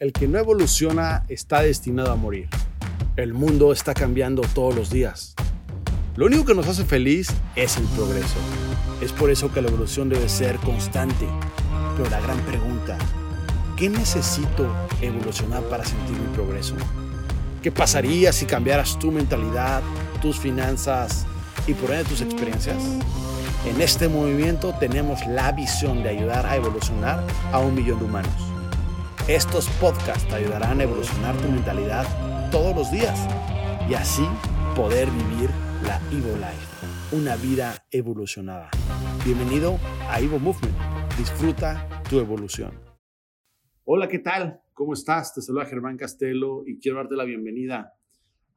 [0.00, 2.48] El que no evoluciona está destinado a morir.
[3.16, 5.34] El mundo está cambiando todos los días.
[6.14, 8.36] Lo único que nos hace feliz es el progreso.
[9.00, 11.26] Es por eso que la evolución debe ser constante.
[11.96, 12.96] Pero la gran pregunta,
[13.76, 14.72] ¿qué necesito
[15.02, 16.76] evolucionar para sentir mi progreso?
[17.60, 19.82] ¿Qué pasaría si cambiaras tu mentalidad,
[20.22, 21.26] tus finanzas
[21.66, 22.84] y por ende tus experiencias?
[23.66, 28.57] En este movimiento tenemos la visión de ayudar a evolucionar a un millón de humanos.
[29.28, 32.06] Estos podcasts te ayudarán a evolucionar tu mentalidad
[32.50, 33.28] todos los días
[33.86, 34.22] y así
[34.74, 35.50] poder vivir
[35.84, 38.70] la Evo Life, una vida evolucionada.
[39.26, 39.76] Bienvenido
[40.08, 40.74] a Evo Movement.
[41.18, 42.72] Disfruta tu evolución.
[43.84, 44.62] Hola, ¿qué tal?
[44.72, 45.34] ¿Cómo estás?
[45.34, 47.92] Te saluda Germán Castelo y quiero darte la bienvenida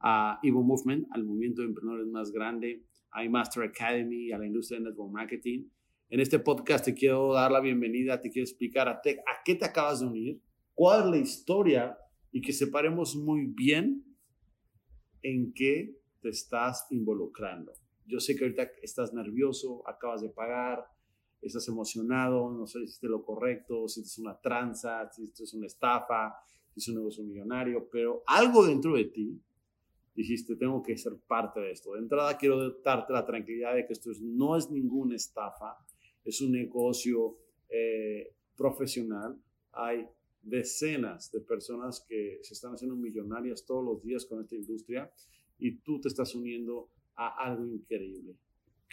[0.00, 4.78] a Evo Movement, al movimiento de emprendedores más grande, a iMaster Academy, a la industria
[4.78, 5.68] de network marketing.
[6.08, 9.66] En este podcast te quiero dar la bienvenida, te quiero explicar a, a qué te
[9.66, 10.40] acabas de unir,
[10.82, 11.98] cuál es la historia
[12.32, 14.04] y que separemos muy bien
[15.22, 17.72] en qué te estás involucrando.
[18.04, 20.84] Yo sé que ahorita estás nervioso, acabas de pagar,
[21.40, 25.68] estás emocionado, no sé si hiciste lo correcto, si es una tranza, si es una
[25.68, 26.34] estafa,
[26.74, 29.40] si es un negocio millonario, pero algo dentro de ti
[30.16, 31.92] dijiste, tengo que ser parte de esto.
[31.92, 35.76] De entrada quiero darte la tranquilidad de que esto no es ninguna estafa,
[36.24, 37.38] es un negocio
[37.68, 39.40] eh, profesional.
[39.74, 40.08] Hay
[40.42, 45.10] decenas de personas que se están haciendo millonarias todos los días con esta industria
[45.58, 48.36] y tú te estás uniendo a algo increíble.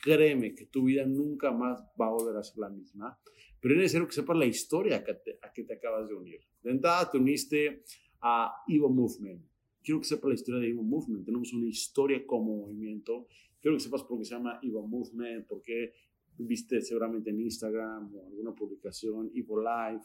[0.02, 3.20] Créeme que tu vida nunca más va a volver a ser la misma,
[3.60, 5.04] pero es necesario que sepas la historia a
[5.54, 6.40] que te, acabas de unir.
[6.62, 7.84] De entrada te uniste
[8.22, 9.44] a Evo Movement.
[9.84, 11.26] Quiero que sepas la historia de Evo Movement.
[11.26, 13.28] Tenemos una historia como movimiento.
[13.60, 15.94] Quiero que sepas por qué se llama Evo Movement, porque
[16.38, 20.04] viste seguramente en Instagram o alguna publicación, Evo Live,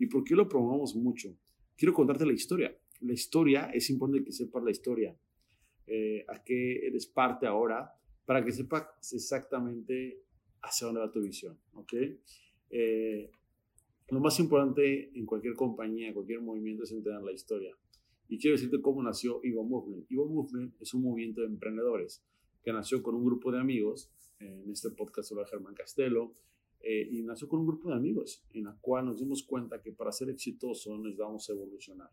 [0.00, 1.36] ¿Y por qué lo promovemos mucho?
[1.76, 2.74] Quiero contarte la historia.
[3.00, 5.14] La historia, es importante que sepas la historia,
[5.86, 7.92] eh, a qué eres parte ahora,
[8.24, 10.22] para que sepas exactamente
[10.62, 11.58] hacia dónde va tu visión.
[11.74, 11.92] ¿ok?
[12.70, 13.30] Eh,
[14.08, 17.76] lo más importante en cualquier compañía, cualquier movimiento es entender la historia.
[18.26, 20.10] Y quiero decirte cómo nació Evo Movement.
[20.10, 22.24] Evo Movement es un movimiento de emprendedores
[22.62, 24.10] que nació con un grupo de amigos.
[24.38, 26.34] En este podcast sobre Germán Castelo,
[26.82, 29.92] eh, y nació con un grupo de amigos en la cual nos dimos cuenta que
[29.92, 32.10] para ser exitosos necesitamos evolucionar.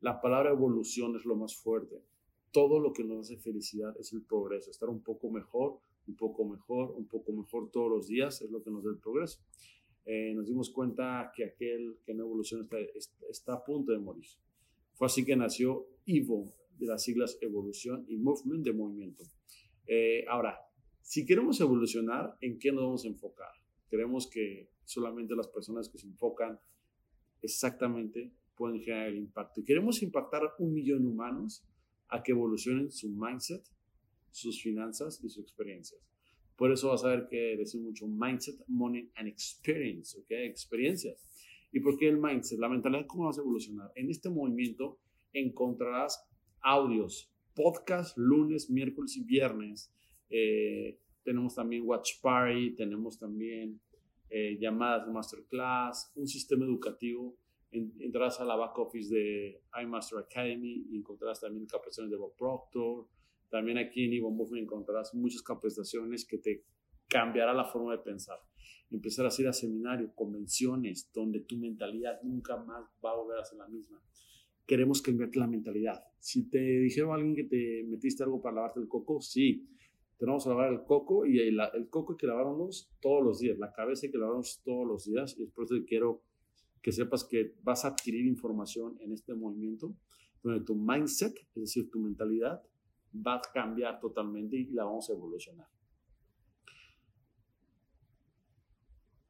[0.00, 2.02] La palabra evolución es lo más fuerte.
[2.52, 6.44] Todo lo que nos hace felicidad es el progreso, estar un poco mejor, un poco
[6.44, 9.40] mejor, un poco mejor todos los días es lo que nos da el progreso.
[10.06, 12.76] Eh, nos dimos cuenta que aquel que no evoluciona está,
[13.28, 14.26] está, a punto de morir.
[14.92, 19.24] Fue así que nació EVO, de las siglas evolución y movement de movimiento.
[19.86, 20.58] Eh, ahora,
[21.00, 23.52] si queremos evolucionar, ¿en qué nos vamos a enfocar?
[23.94, 26.58] Creemos que solamente las personas que se enfocan
[27.42, 29.60] exactamente pueden generar el impacto.
[29.60, 31.64] Y queremos impactar un millón de humanos
[32.08, 33.62] a que evolucionen su mindset,
[34.32, 36.00] sus finanzas y sus experiencias.
[36.56, 40.26] Por eso vas a ver que decimos mucho mindset, money and experience, ¿ok?
[40.30, 41.24] Experiencias.
[41.70, 42.58] ¿Y por qué el mindset?
[42.58, 43.92] La mentalidad, ¿cómo vas a evolucionar?
[43.94, 44.98] En este movimiento
[45.32, 46.20] encontrarás
[46.62, 49.94] audios, podcast lunes, miércoles y viernes,
[50.30, 53.80] eh, tenemos también Watch Party, tenemos también
[54.28, 57.36] eh, llamadas de masterclass, un sistema educativo.
[57.70, 63.08] entrarás a la back office de iMaster Academy y encontrarás también capacitaciones de Bob Proctor.
[63.50, 66.64] También aquí en Evo Movement encontrarás muchas capacitaciones que te
[67.08, 68.38] cambiará la forma de pensar.
[68.90, 73.44] Empezar a ir a seminarios, convenciones, donde tu mentalidad nunca más va a volver a
[73.44, 74.00] ser la misma.
[74.66, 76.02] Queremos cambiarte la mentalidad.
[76.18, 79.68] Si te dijeron a alguien que te metiste algo para lavarte el coco, sí
[80.18, 81.58] tenemos que lavar el coco y el,
[81.90, 85.36] coco hay que lavarnos todos los días, la cabeza hay que lavarnos todos los días
[85.38, 86.22] y por eso quiero
[86.82, 89.94] que sepas que vas a adquirir información en este movimiento
[90.42, 92.62] donde tu mindset, es decir, tu mentalidad,
[93.14, 95.73] va a cambiar totalmente y la vamos a evolucionar.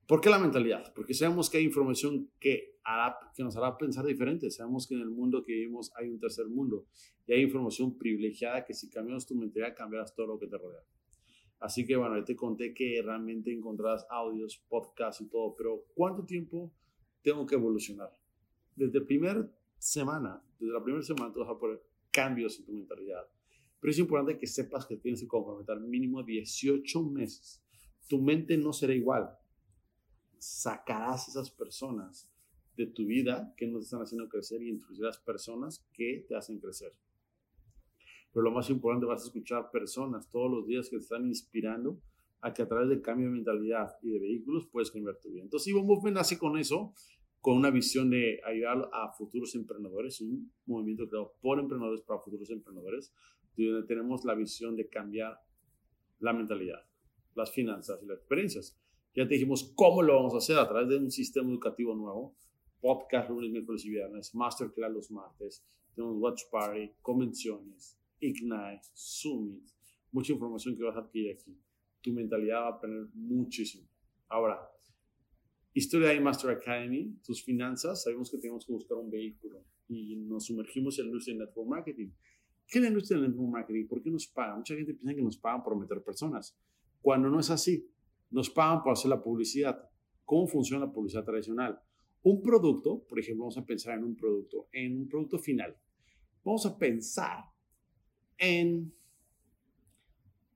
[0.06, 0.92] ¿Por qué la mentalidad?
[0.94, 2.78] Porque sabemos que hay información que,
[3.34, 4.50] que nos hará pensar diferente.
[4.50, 6.86] Sabemos que en el mundo que vivimos hay un tercer mundo
[7.26, 10.82] y hay información privilegiada que si cambias tu mentalidad cambiarás todo lo que te rodea.
[11.58, 16.26] Así que bueno, yo te conté que realmente encontrarás audios, podcasts y todo, pero ¿cuánto
[16.26, 16.70] tiempo
[17.22, 18.10] tengo que evolucionar?
[18.76, 21.80] Desde la primera semana, desde la primera semana tú vas a poner
[22.10, 23.26] cambios en tu mentalidad.
[23.80, 27.64] Pero es importante que sepas que tienes que comprometer mínimo 18 meses.
[28.06, 29.34] Tu mente no será igual
[30.44, 32.30] sacarás esas personas
[32.76, 36.58] de tu vida que no te están haciendo crecer y introducirás personas que te hacen
[36.58, 36.92] crecer.
[38.32, 42.00] Pero lo más importante, vas a escuchar personas todos los días que te están inspirando
[42.40, 45.42] a que a través del cambio de mentalidad y de vehículos puedes cambiar tu vida.
[45.42, 46.92] Entonces, Evo Movement nace con eso,
[47.40, 52.50] con una visión de ayudar a futuros emprendedores, un movimiento creado por emprendedores para futuros
[52.50, 53.14] emprendedores,
[53.56, 55.40] donde tenemos la visión de cambiar
[56.18, 56.84] la mentalidad,
[57.34, 58.78] las finanzas y las experiencias.
[59.16, 62.34] Ya te dijimos cómo lo vamos a hacer a través de un sistema educativo nuevo,
[62.80, 65.64] podcast lunes, miércoles y viernes, masterclass los martes,
[65.94, 69.62] tenemos watch party, convenciones, Ignite, Summit,
[70.10, 71.56] mucha información que vas a adquirir aquí.
[72.00, 73.88] Tu mentalidad va a aprender muchísimo.
[74.28, 74.68] Ahora,
[75.72, 80.46] historia de Master Academy, tus finanzas, sabemos que tenemos que buscar un vehículo y nos
[80.46, 82.10] sumergimos en la industria de network marketing.
[82.66, 83.86] ¿Qué es la industria del network marketing?
[83.86, 84.58] ¿Por qué nos pagan?
[84.58, 86.58] Mucha gente piensa que nos pagan por meter personas,
[87.00, 87.88] cuando no es así.
[88.34, 89.88] Nos pagan por hacer la publicidad.
[90.24, 91.80] ¿Cómo funciona la publicidad tradicional?
[92.22, 95.76] Un producto, por ejemplo, vamos a pensar en un producto, en un producto final.
[96.42, 97.44] Vamos a pensar
[98.36, 98.92] en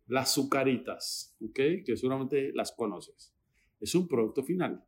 [0.09, 1.85] las sucaritas, ¿ok?
[1.87, 3.33] Que seguramente las conoces.
[3.79, 4.85] Es un producto final.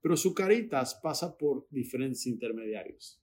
[0.00, 3.22] Pero sucaritas pasa por diferentes intermediarios.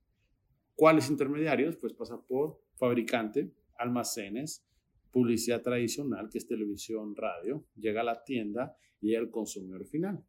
[0.75, 1.75] ¿Cuáles intermediarios?
[1.77, 4.66] Pues pasa por fabricante, almacenes,
[5.11, 10.23] publicidad tradicional, que es televisión, radio, llega a la tienda y al consumidor final.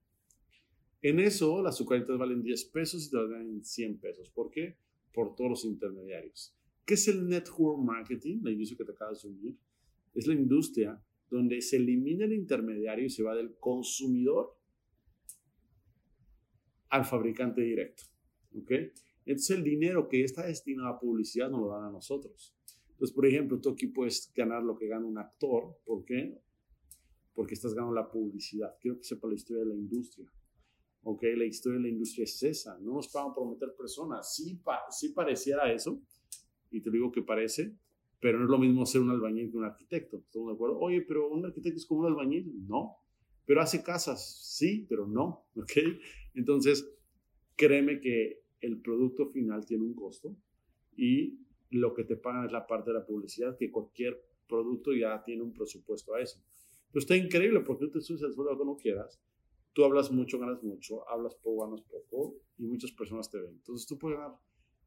[1.00, 4.30] En eso, las azucaritas valen 10 pesos y te valen 100 pesos.
[4.30, 4.76] ¿Por qué?
[5.12, 6.54] Por todos los intermediarios.
[6.84, 8.40] ¿Qué es el network marketing?
[8.42, 9.56] La industria que te acabas de unir.
[10.14, 14.56] Es la industria donde se elimina el intermediario y se va del consumidor
[16.88, 18.04] al fabricante directo.
[18.56, 18.72] ¿Ok?
[19.26, 22.57] Entonces el dinero que está destinado a publicidad nos lo dan a nosotros.
[22.98, 25.78] Entonces, por ejemplo, tú aquí puedes ganar lo que gana un actor.
[25.84, 26.42] ¿Por qué?
[27.32, 28.74] Porque estás ganando la publicidad.
[28.80, 30.28] Quiero que sepa la historia de la industria.
[31.04, 31.22] ¿Ok?
[31.36, 32.76] La historia de la industria es esa.
[32.80, 34.34] No nos pagan por meter personas.
[34.34, 34.60] Sí,
[34.90, 36.02] sí pareciera eso.
[36.72, 37.72] Y te digo que parece.
[38.18, 40.16] Pero no es lo mismo ser un albañil que un arquitecto.
[40.16, 40.80] ¿Estamos de acuerdo?
[40.80, 42.52] Oye, pero un arquitecto es como un albañil.
[42.66, 42.96] No.
[43.46, 44.42] Pero hace casas.
[44.42, 45.46] Sí, pero no.
[45.54, 45.70] ¿Ok?
[46.34, 46.84] Entonces,
[47.54, 50.36] créeme que el producto final tiene un costo
[50.96, 55.22] y lo que te pagan es la parte de la publicidad, que cualquier producto ya
[55.24, 56.42] tiene un presupuesto a eso.
[56.90, 59.20] Pero está increíble porque tú te subes al suelo cuando quieras,
[59.72, 63.50] tú hablas mucho, ganas mucho, hablas poco, ganas poco y muchas personas te ven.
[63.50, 64.36] Entonces tú puedes ganar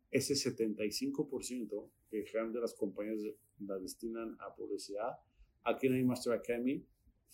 [0.09, 3.19] ese 75% que generalmente las compañías
[3.59, 5.17] la destinan a publicidad.
[5.63, 6.85] Aquí en iMaster Academy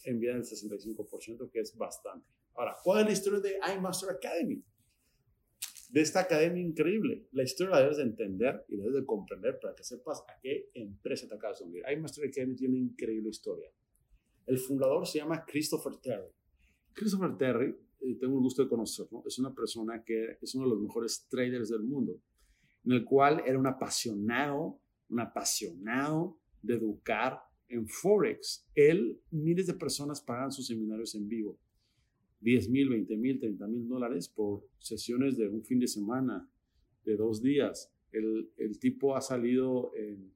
[0.03, 2.27] envían el 65%, que es bastante.
[2.53, 4.63] Ahora, ¿cuál es la historia de iMaster Academy?
[5.89, 7.27] De esta academia increíble.
[7.31, 10.69] La historia la debes de entender y debes de comprender para que sepas a qué
[10.73, 11.83] empresa te acabas de unir.
[11.91, 13.69] iMaster Academy tiene una increíble historia.
[14.45, 16.29] El fundador se llama Christopher Terry.
[16.93, 20.71] Christopher Terry, eh, tengo el gusto de conocerlo, es una persona que es uno de
[20.71, 22.19] los mejores traders del mundo,
[22.85, 24.79] en el cual era un apasionado,
[25.09, 28.65] un apasionado de educar en Forex.
[28.73, 31.59] Él, miles de personas pagan sus seminarios en vivo
[32.39, 36.49] 10 mil, 20 mil, 30 mil dólares por sesiones de un fin de semana,
[37.03, 37.91] de dos días.
[38.11, 40.31] El, el, tipo ha salido en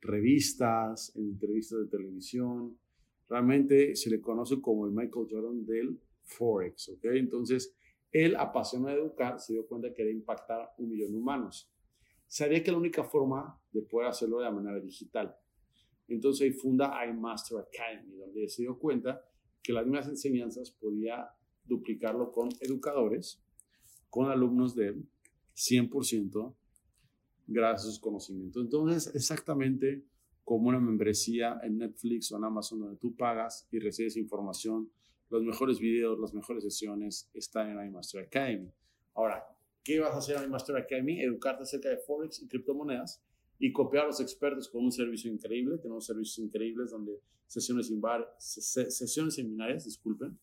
[0.00, 2.78] revistas, en entrevistas de televisión.
[3.28, 6.92] Realmente se le conoce como el Michael Jordan del Forex.
[7.02, 7.74] Entonces,
[8.10, 11.70] él, apasionado de educar, se dio cuenta que quería impactar un millón de humanos.
[12.26, 15.34] Sabía que la única forma de poder hacerlo era de manera digital.
[16.06, 19.20] Entonces, funda iMaster Academy, donde se dio cuenta
[19.64, 21.30] que las mismas enseñanzas podía
[21.64, 23.42] duplicarlo con educadores,
[24.10, 24.94] con alumnos de
[25.56, 26.54] 100%
[27.46, 28.62] gracias a sus conocimientos.
[28.62, 30.04] Entonces, exactamente
[30.44, 34.90] como una membresía en Netflix o en Amazon donde tú pagas y recibes información,
[35.30, 38.70] los mejores videos, las mejores sesiones están en iMaster Academy.
[39.14, 39.42] Ahora,
[39.82, 41.22] ¿qué vas a hacer en iMaster Academy?
[41.22, 43.22] Educarte acerca de Forex y criptomonedas
[43.58, 45.78] y copiar a los expertos con un servicio increíble.
[45.78, 47.92] Tenemos servicios increíbles donde sesiones,
[48.38, 50.38] sesiones seminarias, disculpen,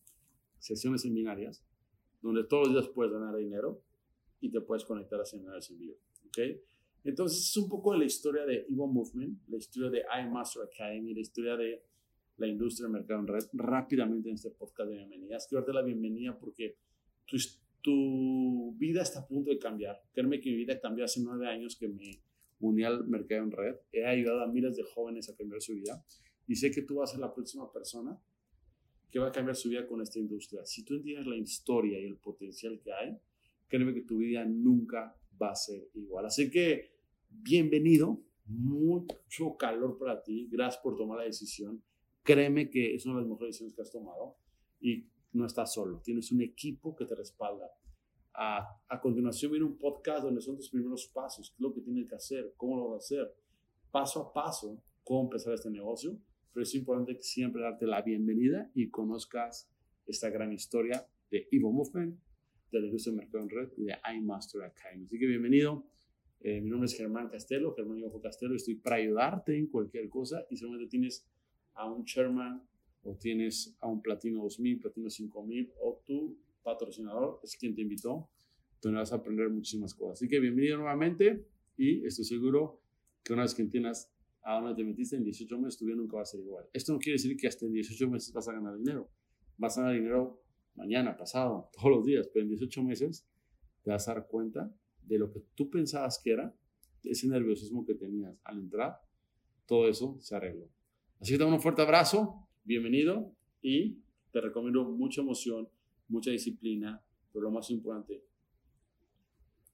[0.58, 1.64] sesiones seminarias,
[2.20, 3.82] donde todos los días puedes ganar dinero
[4.40, 5.96] y te puedes conectar a seminarios en vivo.
[6.28, 6.60] ¿okay?
[7.04, 11.14] Entonces, es un poco de la historia de Evo Movement, la historia de iMaster Academy,
[11.14, 11.84] la historia de
[12.36, 15.46] la industria del mercado en red, rápidamente en este podcast de bienvenidas.
[15.48, 16.76] Quiero darte la bienvenida porque
[17.26, 17.36] tu,
[17.82, 20.00] tu vida está a punto de cambiar.
[20.12, 22.22] Créeme que mi vida cambió hace nueve años que me
[22.62, 23.76] uní al mercado en red.
[23.92, 26.04] He ayudado a miles de jóvenes a cambiar su vida
[26.46, 28.18] y sé que tú vas a ser la próxima persona
[29.10, 30.64] que va a cambiar su vida con esta industria.
[30.64, 33.18] Si tú entiendes la historia y el potencial que hay,
[33.68, 36.24] créeme que tu vida nunca va a ser igual.
[36.24, 36.94] Así que,
[37.28, 41.82] bienvenido, mucho calor para ti, gracias por tomar la decisión.
[42.22, 44.36] Créeme que es una de las mejores decisiones que has tomado
[44.80, 47.70] y no estás solo, tienes un equipo que te respalda.
[48.34, 51.82] A, a, continuación viene un podcast donde son tus primeros pasos, qué es lo que
[51.82, 53.34] tienes que hacer, cómo lo vas a hacer,
[53.90, 56.18] paso a paso, cómo empezar este negocio
[56.52, 59.68] pero es importante siempre darte la bienvenida y conozcas
[60.06, 62.18] esta gran historia de Evo Movement,
[62.70, 65.04] de la industria mercado en red y de iMaster Academy.
[65.04, 65.84] Así que bienvenido.
[66.40, 68.54] Eh, mi nombre es Germán Castelo, Germán Hijo Castelo.
[68.54, 71.24] Estoy para ayudarte en cualquier cosa y solamente tienes
[71.74, 72.62] a un chairman
[73.04, 78.28] o tienes a un Platino 2000, Platino 5000 o tu patrocinador es quien te invitó,
[78.80, 80.18] donde vas a aprender muchísimas cosas.
[80.18, 82.80] Así que bienvenido nuevamente y estoy seguro
[83.22, 86.16] que una vez que entiendas a dónde te metiste en 18 meses, tu vida nunca
[86.16, 86.66] va a ser igual.
[86.72, 89.08] Esto no quiere decir que hasta en 18 meses vas a ganar dinero.
[89.56, 90.42] Vas a ganar dinero
[90.74, 93.26] mañana, pasado, todos los días, pero en 18 meses
[93.82, 96.54] te vas a dar cuenta de lo que tú pensabas que era,
[97.02, 99.00] ese nerviosismo que tenías al entrar,
[99.66, 100.68] todo eso se arregló.
[101.20, 104.02] Así que te un fuerte abrazo, bienvenido y
[104.32, 105.68] te recomiendo mucha emoción,
[106.08, 108.24] mucha disciplina, pero lo más importante,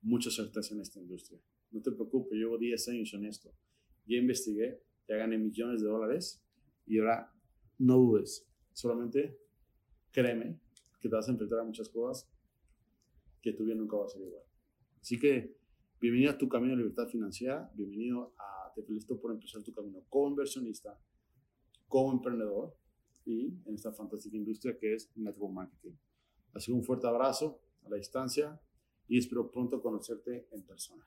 [0.02, 1.40] mucha certeza en esta industria.
[1.70, 3.52] No te preocupes, llevo 10 años en esto.
[4.06, 6.42] Ya investigué, ya gané millones de dólares
[6.87, 7.32] y ahora
[7.78, 9.38] no dudes, solamente
[10.11, 10.58] créeme
[11.00, 12.28] que te vas a enfrentar a muchas cosas
[13.40, 14.42] que tu vida nunca va a ser igual.
[15.00, 15.56] Así que
[16.00, 20.02] bienvenido a tu camino de libertad financiera, bienvenido a, te felicito por empezar tu camino
[20.08, 20.99] como inversionista,
[21.87, 22.76] como emprendedor
[23.25, 25.92] y en esta fantástica industria que es network marketing.
[26.58, 28.60] Así un fuerte abrazo a la distancia
[29.06, 31.06] y espero pronto conocerte en persona.